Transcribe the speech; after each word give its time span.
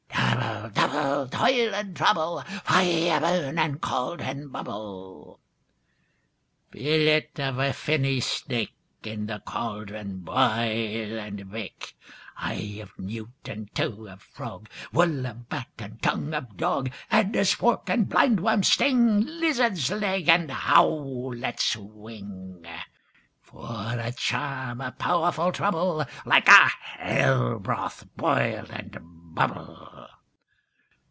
ALL. 0.23 0.69
Double, 0.73 1.25
double, 1.27 1.29
toil 1.29 1.75
and 1.75 1.95
trouble; 1.95 2.41
Fire, 2.65 3.19
burn; 3.19 3.57
and 3.59 3.81
cauldron, 3.81 4.47
bubble. 4.49 5.39
SECOND 6.71 6.83
WITCH. 6.83 6.83
Fillet 6.83 7.47
of 7.49 7.59
a 7.59 7.73
fenny 7.73 8.19
snake, 8.19 8.73
In 9.03 9.25
the 9.25 9.39
cauldron 9.39 10.19
boil 10.21 11.19
and 11.19 11.49
bake; 11.51 11.97
Eye 12.37 12.79
of 12.81 12.97
newt, 12.99 13.27
and 13.45 13.73
toe 13.75 14.07
of 14.07 14.21
frog, 14.21 14.69
Wool 14.93 15.25
of 15.27 15.49
bat, 15.49 15.67
and 15.79 16.01
tongue 16.01 16.33
of 16.33 16.55
dog, 16.57 16.91
Adder's 17.11 17.53
fork, 17.53 17.89
and 17.89 18.07
blind 18.07 18.39
worm's 18.41 18.67
sting, 18.69 19.21
Lizard's 19.39 19.89
leg, 19.91 20.29
and 20.29 20.49
howlet's 20.51 21.75
wing, 21.77 22.65
For 23.41 23.95
a 23.99 24.11
charm 24.13 24.79
of 24.81 24.97
powerful 24.97 25.51
trouble, 25.51 26.05
Like 26.25 26.47
a 26.47 26.67
hell 26.69 27.59
broth 27.59 28.07
boil 28.15 28.65
and 28.69 28.97
bubble. 29.33 29.87